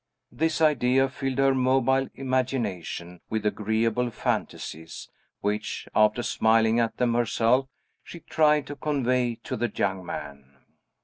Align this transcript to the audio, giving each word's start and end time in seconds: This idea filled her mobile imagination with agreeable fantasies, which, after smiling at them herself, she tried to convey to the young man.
This 0.31 0.61
idea 0.61 1.07
filled 1.09 1.37
her 1.37 1.53
mobile 1.53 2.07
imagination 2.15 3.21
with 3.29 3.45
agreeable 3.45 4.09
fantasies, 4.09 5.07
which, 5.41 5.87
after 5.93 6.23
smiling 6.23 6.79
at 6.79 6.97
them 6.97 7.13
herself, 7.13 7.67
she 8.03 8.21
tried 8.21 8.65
to 8.65 8.75
convey 8.75 9.35
to 9.43 9.55
the 9.55 9.71
young 9.75 10.03
man. 10.03 10.55